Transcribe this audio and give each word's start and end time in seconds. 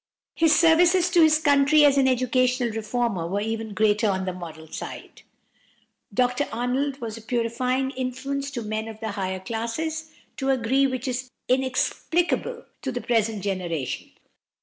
His 0.33 0.55
services 0.59 1.11
to 1.11 1.21
his 1.21 1.37
country 1.37 1.85
as 1.85 1.95
an 1.95 2.07
educational 2.07 2.71
reformer 2.71 3.27
were 3.27 3.39
even 3.39 3.75
greater 3.75 4.09
on 4.09 4.25
the 4.25 4.33
moral 4.33 4.65
side. 4.65 5.21
Dr 6.11 6.47
Arnold 6.51 6.99
was 6.99 7.17
a 7.17 7.21
purifying 7.21 7.91
influence 7.91 8.49
to 8.49 8.63
men 8.63 8.87
of 8.87 8.99
the 8.99 9.11
higher 9.11 9.39
classes, 9.39 10.09
to 10.37 10.49
a 10.49 10.57
degree 10.57 10.87
which 10.87 11.07
is 11.07 11.29
inexplicable 11.47 12.65
to 12.81 12.91
the 12.91 13.01
present 13.01 13.43
generation. 13.43 14.09